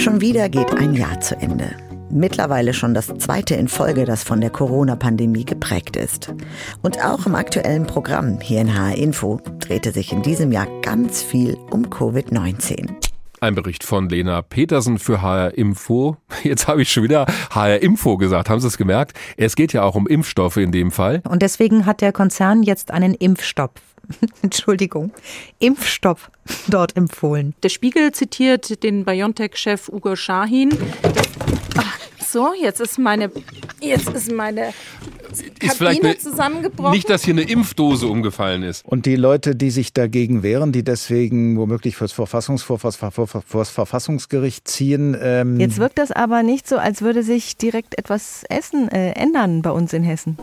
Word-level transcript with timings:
Schon 0.00 0.22
wieder 0.22 0.48
geht 0.48 0.72
ein 0.78 0.94
Jahr 0.94 1.20
zu 1.20 1.36
Ende. 1.36 1.76
Mittlerweile 2.08 2.72
schon 2.72 2.94
das 2.94 3.08
zweite 3.18 3.54
in 3.54 3.68
Folge, 3.68 4.06
das 4.06 4.24
von 4.24 4.40
der 4.40 4.48
Corona-Pandemie 4.48 5.44
geprägt 5.44 5.94
ist. 5.94 6.32
Und 6.80 7.04
auch 7.04 7.26
im 7.26 7.34
aktuellen 7.34 7.86
Programm 7.86 8.40
hier 8.40 8.62
in 8.62 8.74
HR 8.74 8.96
Info 8.96 9.42
drehte 9.58 9.92
sich 9.92 10.10
in 10.10 10.22
diesem 10.22 10.52
Jahr 10.52 10.68
ganz 10.80 11.22
viel 11.22 11.54
um 11.70 11.84
Covid-19. 11.90 13.09
Ein 13.42 13.54
Bericht 13.54 13.84
von 13.84 14.10
Lena 14.10 14.42
Petersen 14.42 14.98
für 14.98 15.22
HR 15.22 15.56
Info. 15.56 16.18
Jetzt 16.42 16.68
habe 16.68 16.82
ich 16.82 16.92
schon 16.92 17.04
wieder 17.04 17.24
HR 17.50 17.80
Info 17.80 18.18
gesagt. 18.18 18.50
Haben 18.50 18.60
Sie 18.60 18.66
es 18.66 18.76
gemerkt? 18.76 19.16
Es 19.38 19.56
geht 19.56 19.72
ja 19.72 19.82
auch 19.82 19.94
um 19.94 20.06
Impfstoffe 20.06 20.58
in 20.58 20.72
dem 20.72 20.90
Fall. 20.90 21.22
Und 21.26 21.40
deswegen 21.40 21.86
hat 21.86 22.02
der 22.02 22.12
Konzern 22.12 22.62
jetzt 22.62 22.90
einen 22.90 23.14
Impfstopp 23.14 23.80
Entschuldigung, 24.42 25.12
Impfstoff 25.58 26.30
dort 26.68 26.96
empfohlen. 26.98 27.54
Der 27.62 27.70
Spiegel 27.70 28.12
zitiert 28.12 28.82
den 28.82 29.06
BioNTech-Chef 29.06 29.88
Ugo 29.88 30.16
Shahin. 30.16 30.76
Ach, 31.78 31.98
so, 32.18 32.52
jetzt 32.60 32.80
ist 32.80 32.98
meine, 32.98 33.30
jetzt 33.80 34.08
ist 34.08 34.32
meine 34.32 34.74
ist 35.32 35.76
vielleicht 35.76 36.04
eine, 36.04 36.18
zusammengebrochen. 36.18 36.92
Nicht, 36.92 37.08
dass 37.08 37.24
hier 37.24 37.34
eine 37.34 37.42
Impfdose 37.42 38.06
umgefallen 38.06 38.62
ist. 38.62 38.84
Und 38.84 39.06
die 39.06 39.16
Leute, 39.16 39.56
die 39.56 39.70
sich 39.70 39.92
dagegen 39.92 40.42
wehren, 40.42 40.72
die 40.72 40.84
deswegen 40.84 41.58
womöglich 41.58 41.96
fürs, 41.96 42.12
Verfassungsgericht 42.12 44.68
ziehen. 44.68 45.16
Ähm 45.20 45.60
Jetzt 45.60 45.78
wirkt 45.78 45.98
das 45.98 46.12
aber 46.12 46.42
nicht 46.42 46.68
so, 46.68 46.76
als 46.76 47.02
würde 47.02 47.22
sich 47.22 47.56
direkt 47.56 47.98
etwas 47.98 48.44
essen, 48.48 48.88
äh, 48.88 49.12
ändern 49.12 49.62
bei 49.62 49.70
uns 49.70 49.92
in 49.92 50.02
Hessen. 50.02 50.36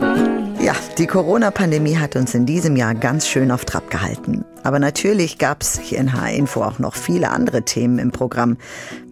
Ja, 0.60 0.74
die 0.98 1.06
Corona-Pandemie 1.06 1.96
hat 1.96 2.16
uns 2.16 2.34
in 2.34 2.44
diesem 2.44 2.76
Jahr 2.76 2.94
ganz 2.94 3.28
schön 3.28 3.50
auf 3.50 3.64
Trab 3.64 3.90
gehalten. 3.90 4.44
Aber 4.64 4.78
natürlich 4.78 5.38
gab 5.38 5.62
es 5.62 5.78
hier 5.78 5.98
in 5.98 6.12
H-Info 6.12 6.62
auch 6.62 6.78
noch 6.78 6.94
viele 6.94 7.30
andere 7.30 7.64
Themen 7.64 7.98
im 7.98 8.10
Programm. 8.10 8.56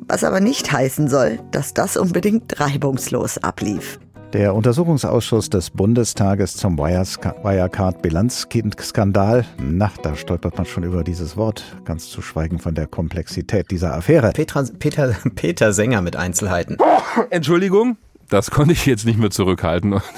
Was 0.08 0.22
aber 0.22 0.40
nicht 0.40 0.70
heißen 0.70 1.08
soll, 1.08 1.40
dass 1.52 1.74
das 1.74 1.96
unbedingt 1.96 2.60
reibungslos 2.60 3.38
ablief. 3.38 3.98
Der 4.36 4.54
Untersuchungsausschuss 4.54 5.48
des 5.48 5.70
Bundestages 5.70 6.58
zum 6.58 6.76
Wirecard-Bilanzskandal, 6.76 9.46
na, 9.58 9.90
da 10.02 10.14
stolpert 10.14 10.58
man 10.58 10.66
schon 10.66 10.84
über 10.84 11.02
dieses 11.02 11.38
Wort, 11.38 11.64
ganz 11.86 12.10
zu 12.10 12.20
schweigen 12.20 12.58
von 12.58 12.74
der 12.74 12.86
Komplexität 12.86 13.70
dieser 13.70 13.94
Affäre. 13.94 14.32
Petra, 14.32 14.64
Peter, 14.78 15.16
Peter 15.34 15.72
Sänger 15.72 16.02
mit 16.02 16.16
Einzelheiten. 16.16 16.76
Entschuldigung, 17.30 17.96
das 18.28 18.50
konnte 18.50 18.74
ich 18.74 18.84
jetzt 18.84 19.06
nicht 19.06 19.18
mehr 19.18 19.30
zurückhalten. 19.30 20.02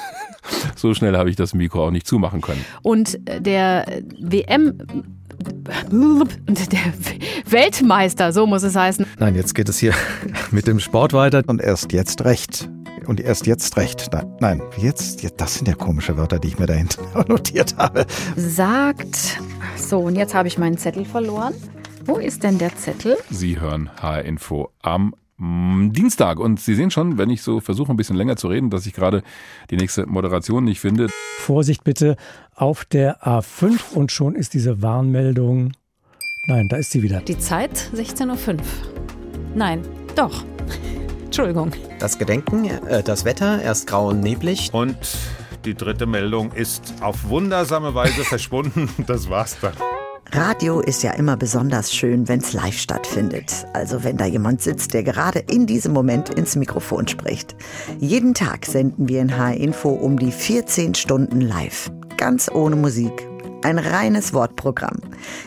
So 0.77 0.94
schnell 0.94 1.14
habe 1.14 1.28
ich 1.28 1.36
das 1.36 1.52
Mikro 1.52 1.86
auch 1.86 1.91
nicht 1.91 2.06
zumachen 2.06 2.41
können. 2.41 2.64
Und 2.80 3.19
der 3.28 3.84
WM 4.19 4.78
der 5.39 6.80
Weltmeister, 7.44 8.33
so 8.33 8.46
muss 8.46 8.62
es 8.62 8.74
heißen. 8.74 9.05
Nein, 9.19 9.34
jetzt 9.34 9.55
geht 9.55 9.69
es 9.69 9.78
hier 9.78 9.92
mit 10.50 10.66
dem 10.66 10.80
Sport 10.80 11.12
weiter 11.12 11.42
und 11.46 11.61
erst 11.61 11.92
jetzt 11.92 12.24
recht. 12.24 12.70
Und 13.09 13.20
erst 13.20 13.47
jetzt 13.47 13.78
recht. 13.78 14.11
Nein, 14.39 14.61
jetzt, 14.77 15.27
das 15.41 15.55
sind 15.55 15.67
ja 15.67 15.75
komische 15.75 16.19
Wörter, 16.19 16.39
die 16.39 16.48
ich 16.48 16.59
mir 16.59 16.67
dahinter 16.67 17.25
notiert 17.28 17.75
habe. 17.78 18.05
Sagt, 18.37 19.41
so, 19.77 20.01
und 20.01 20.14
jetzt 20.14 20.34
habe 20.34 20.47
ich 20.47 20.59
meinen 20.59 20.77
Zettel 20.77 21.06
verloren. 21.06 21.55
Wo 22.05 22.17
ist 22.17 22.42
denn 22.42 22.59
der 22.59 22.77
Zettel? 22.77 23.17
Sie 23.31 23.59
hören 23.59 23.91
HR-Info 23.97 24.69
am 24.83 25.14
Dienstag. 25.39 26.39
Und 26.39 26.61
Sie 26.61 26.75
sehen 26.75 26.91
schon, 26.91 27.17
wenn 27.17 27.31
ich 27.31 27.41
so 27.41 27.61
versuche, 27.61 27.91
ein 27.91 27.97
bisschen 27.97 28.17
länger 28.17 28.36
zu 28.36 28.48
reden, 28.48 28.69
dass 28.69 28.84
ich 28.84 28.92
gerade 28.92 29.23
die 29.70 29.77
nächste 29.77 30.05
Moderation 30.05 30.64
nicht 30.64 30.81
finde. 30.81 31.09
Vorsicht 31.39 31.84
bitte 31.84 32.17
auf 32.55 32.84
der 32.84 33.27
A5 33.27 33.95
und 33.95 34.12
schon 34.12 34.34
ist 34.34 34.53
diese 34.53 34.83
Warnmeldung. 34.83 35.73
Nein, 36.47 36.69
da 36.69 36.77
ist 36.77 36.91
sie 36.91 37.03
wieder. 37.03 37.20
Die 37.20 37.39
Zeit 37.39 37.91
16.05 37.95 38.53
Uhr. 38.53 38.59
Nein, 39.55 39.81
doch. 40.14 40.45
Entschuldigung. 41.39 41.70
Das 42.00 42.19
Gedenken, 42.19 42.64
äh, 42.64 43.00
das 43.05 43.25
Wetter, 43.25 43.62
erst 43.62 43.86
grau 43.86 44.08
und 44.08 44.19
neblig. 44.19 44.70
Und 44.72 44.97
die 45.64 45.74
dritte 45.74 46.05
Meldung 46.05 46.51
ist 46.51 46.95
auf 47.01 47.29
wundersame 47.29 47.95
Weise 47.95 48.24
verschwunden. 48.24 48.89
Das 49.07 49.30
war's 49.30 49.57
dann. 49.61 49.74
Radio 50.33 50.80
ist 50.80 51.05
ja 51.05 51.13
immer 51.13 51.36
besonders 51.36 51.95
schön, 51.95 52.27
wenn 52.27 52.40
es 52.40 52.55
live 52.55 52.77
stattfindet. 52.77 53.68
Also 53.73 54.02
wenn 54.02 54.17
da 54.17 54.27
jemand 54.27 54.63
sitzt, 54.63 54.95
der 54.95 55.05
gerade 55.05 55.39
in 55.39 55.67
diesem 55.67 55.92
Moment 55.92 56.30
ins 56.30 56.57
Mikrofon 56.57 57.07
spricht. 57.07 57.55
Jeden 58.01 58.34
Tag 58.34 58.67
senden 58.67 59.08
wir 59.08 59.20
in 59.20 59.39
H-Info 59.39 59.90
um 59.90 60.18
die 60.18 60.33
14 60.33 60.96
Stunden 60.96 61.40
live. 61.40 61.92
Ganz 62.17 62.51
ohne 62.51 62.74
Musik. 62.74 63.27
Ein 63.68 63.79
reines 63.79 64.33
Wortprogramm. 64.33 64.98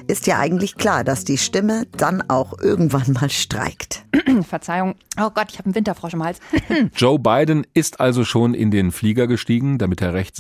Ist 0.06 0.28
ja 0.28 0.38
eigentlich 0.38 0.76
klar, 0.76 1.04
dass 1.04 1.24
die 1.24 1.40
Stimme 1.40 1.88
dann 1.98 2.22
auch 2.30 2.60
irgendwann 2.60 3.14
mal 3.14 3.32
streikt. 3.32 4.06
Verzeihung. 4.48 4.94
Oh 5.20 5.32
Gott, 5.32 5.48
ich 5.50 5.58
habe 5.58 5.66
einen 5.66 5.74
Winterfrosch 5.74 6.14
im 6.14 6.24
Hals. 6.24 6.40
Joe 6.96 7.18
Biden 7.18 7.66
ist 7.74 8.00
also 8.00 8.24
schon 8.24 8.54
in 8.54 8.70
den 8.70 8.92
Flieger 8.92 9.26
gestiegen, 9.26 9.80
damit 9.80 10.04
er 10.04 10.14
rechts. 10.14 10.40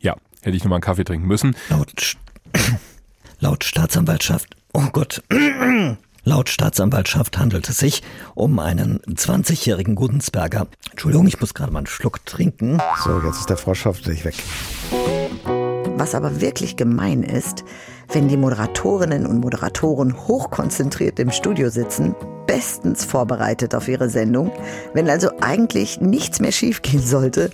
ja, 0.00 0.16
hätte 0.42 0.56
ich 0.56 0.64
nochmal 0.64 0.78
einen 0.78 0.82
Kaffee 0.82 1.04
trinken 1.04 1.28
müssen. 1.28 1.54
Laut 1.68 2.16
Laut 3.38 3.62
Staatsanwaltschaft, 3.62 4.56
oh 4.72 4.88
Gott, 4.92 5.22
Laut 6.24 6.48
Staatsanwaltschaft 6.48 7.38
handelt 7.38 7.68
es 7.68 7.76
sich 7.76 8.02
um 8.34 8.58
einen 8.58 8.98
20-jährigen 9.02 9.94
Gudensberger. 9.94 10.66
Entschuldigung, 10.90 11.28
ich 11.28 11.38
muss 11.38 11.54
gerade 11.54 11.70
mal 11.72 11.80
einen 11.80 11.86
Schluck 11.86 12.26
trinken. 12.26 12.80
So, 13.04 13.20
jetzt 13.20 13.40
ist 13.40 13.50
der 13.50 13.56
Frosch 13.56 13.84
hoffentlich 13.84 14.24
weg. 14.24 14.34
Was 15.96 16.14
aber 16.14 16.40
wirklich 16.40 16.76
gemein 16.76 17.22
ist, 17.22 17.64
wenn 18.12 18.28
die 18.28 18.36
Moderatorinnen 18.36 19.26
und 19.26 19.40
Moderatoren 19.40 20.26
hochkonzentriert 20.26 21.18
im 21.18 21.30
Studio 21.30 21.70
sitzen, 21.70 22.14
bestens 22.46 23.04
vorbereitet 23.04 23.74
auf 23.74 23.88
ihre 23.88 24.10
Sendung, 24.10 24.52
wenn 24.92 25.08
also 25.08 25.30
eigentlich 25.40 26.00
nichts 26.00 26.40
mehr 26.40 26.52
schiefgehen 26.52 27.02
sollte, 27.02 27.50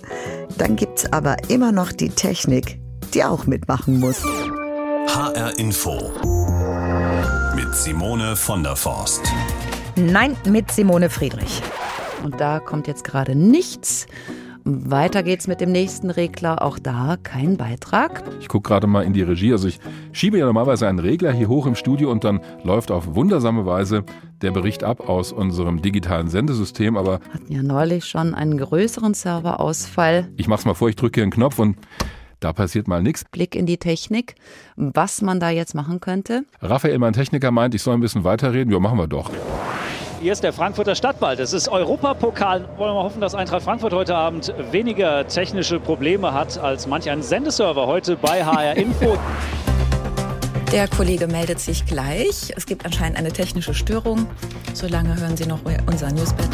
dann 0.57 0.75
gibt's 0.75 1.11
aber 1.13 1.37
immer 1.49 1.71
noch 1.71 1.91
die 1.91 2.09
Technik, 2.09 2.79
die 3.13 3.23
auch 3.23 3.45
mitmachen 3.45 3.99
muss. 3.99 4.23
HR 5.07 5.57
Info 5.59 6.11
mit 7.55 7.75
Simone 7.75 8.35
von 8.35 8.63
der 8.63 8.75
Forst. 8.75 9.21
Nein, 9.95 10.35
mit 10.45 10.71
Simone 10.71 11.09
Friedrich. 11.09 11.61
Und 12.23 12.39
da 12.39 12.59
kommt 12.59 12.87
jetzt 12.87 13.03
gerade 13.03 13.35
nichts. 13.35 14.07
Weiter 14.63 15.23
geht's 15.23 15.47
mit 15.47 15.61
dem 15.61 15.71
nächsten 15.71 16.09
Regler. 16.09 16.61
Auch 16.61 16.77
da 16.77 17.17
kein 17.21 17.57
Beitrag. 17.57 18.23
Ich 18.39 18.47
gucke 18.47 18.69
gerade 18.69 18.87
mal 18.87 19.03
in 19.03 19.13
die 19.13 19.23
Regie. 19.23 19.51
Also 19.51 19.67
ich 19.67 19.79
schiebe 20.11 20.37
ja 20.37 20.45
normalerweise 20.45 20.87
einen 20.87 20.99
Regler 20.99 21.31
hier 21.31 21.47
hoch 21.47 21.65
im 21.65 21.75
Studio 21.75 22.11
und 22.11 22.23
dann 22.23 22.41
läuft 22.63 22.91
auf 22.91 23.15
wundersame 23.15 23.65
Weise 23.65 24.03
der 24.41 24.51
Bericht 24.51 24.83
ab 24.83 25.09
aus 25.09 25.31
unserem 25.31 25.81
digitalen 25.81 26.27
Sendesystem. 26.27 26.97
Aber 26.97 27.19
hatten 27.33 27.51
ja 27.51 27.63
neulich 27.63 28.05
schon 28.05 28.33
einen 28.35 28.57
größeren 28.57 29.13
Serverausfall. 29.13 30.29
Ich 30.37 30.47
mach's 30.47 30.65
mal 30.65 30.73
vor, 30.73 30.89
ich 30.89 30.95
drücke 30.95 31.19
hier 31.19 31.23
einen 31.23 31.31
Knopf 31.31 31.57
und 31.57 31.77
da 32.39 32.53
passiert 32.53 32.87
mal 32.87 33.03
nichts. 33.03 33.23
Blick 33.31 33.55
in 33.55 33.65
die 33.65 33.77
Technik, 33.77 34.35
was 34.75 35.21
man 35.21 35.39
da 35.39 35.49
jetzt 35.49 35.75
machen 35.75 35.99
könnte. 35.99 36.43
Raphael, 36.59 36.97
mein 36.97 37.13
Techniker, 37.13 37.51
meint, 37.51 37.75
ich 37.75 37.83
soll 37.83 37.93
ein 37.93 37.99
bisschen 37.99 38.23
weiterreden. 38.23 38.73
Ja, 38.73 38.79
machen 38.79 38.97
wir 38.97 39.07
doch. 39.07 39.31
Hier 40.21 40.33
ist 40.33 40.43
der 40.43 40.53
Frankfurter 40.53 40.93
Stadtball. 40.93 41.35
Das 41.35 41.51
ist 41.51 41.67
Europapokal. 41.67 42.69
Wollen 42.77 42.93
wir 42.93 43.03
hoffen, 43.03 43.21
dass 43.21 43.33
Eintracht 43.33 43.63
Frankfurt 43.63 43.91
heute 43.91 44.15
Abend 44.15 44.53
weniger 44.71 45.27
technische 45.27 45.79
Probleme 45.79 46.31
hat 46.31 46.59
als 46.59 46.85
manch 46.85 47.09
ein 47.09 47.23
Sendeserver 47.23 47.87
heute 47.87 48.17
bei 48.17 48.45
HR 48.45 48.77
Info. 48.77 49.17
Der 50.71 50.87
Kollege 50.87 51.25
meldet 51.25 51.59
sich 51.59 51.87
gleich. 51.87 52.53
Es 52.55 52.67
gibt 52.67 52.85
anscheinend 52.85 53.17
eine 53.17 53.31
technische 53.31 53.73
Störung. 53.73 54.27
Solange 54.75 55.19
hören 55.19 55.35
Sie 55.35 55.47
noch 55.47 55.61
unser 55.87 56.11
Newsbett. 56.11 56.49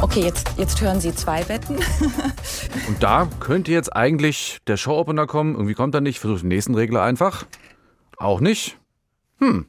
Okay, 0.00 0.20
jetzt, 0.20 0.48
jetzt 0.56 0.80
hören 0.80 1.00
Sie 1.00 1.14
zwei 1.14 1.44
Betten. 1.44 1.76
Und 2.88 3.02
da 3.02 3.28
könnte 3.40 3.72
jetzt 3.72 3.94
eigentlich 3.94 4.60
der 4.66 4.78
Show-Opener 4.78 5.26
kommen. 5.26 5.54
Irgendwie 5.54 5.74
kommt 5.74 5.94
er 5.94 6.00
nicht. 6.00 6.18
Versucht 6.18 6.44
den 6.44 6.48
nächsten 6.48 6.74
Regler 6.74 7.02
einfach. 7.02 7.44
Auch 8.16 8.40
nicht. 8.40 8.78
Hm. 9.38 9.66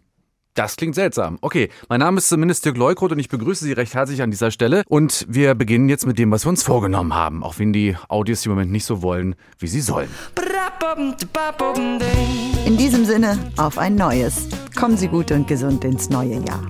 Das 0.58 0.76
klingt 0.76 0.96
seltsam. 0.96 1.38
Okay, 1.42 1.70
mein 1.88 2.00
Name 2.00 2.18
ist 2.18 2.30
zumindest 2.30 2.66
Dirk 2.66 2.78
Leukroth 2.78 3.12
und 3.12 3.20
ich 3.20 3.30
begrüße 3.30 3.64
Sie 3.64 3.74
recht 3.74 3.94
herzlich 3.94 4.24
an 4.24 4.32
dieser 4.32 4.50
Stelle. 4.50 4.82
Und 4.88 5.24
wir 5.30 5.54
beginnen 5.54 5.88
jetzt 5.88 6.08
mit 6.08 6.18
dem, 6.18 6.32
was 6.32 6.48
wir 6.48 6.50
uns 6.50 6.64
vorgenommen 6.64 7.14
haben. 7.14 7.44
Auch 7.44 7.60
wenn 7.60 7.74
die 7.74 7.96
Audios 8.10 8.44
im 8.44 8.54
Moment 8.54 8.72
nicht 8.72 8.86
so 8.86 9.04
wollen, 9.04 9.36
wie 9.60 9.68
sie 9.68 9.82
sollen. 9.82 10.10
In 12.66 12.78
diesem 12.78 13.06
Sinne, 13.06 13.38
auf 13.58 13.78
ein 13.78 13.94
neues. 13.94 14.48
Kommen 14.76 14.98
Sie 14.98 15.10
gut 15.10 15.32
und 15.32 15.48
gesund 15.48 15.86
ins 15.86 16.10
neue 16.10 16.44
Jahr. 16.44 16.66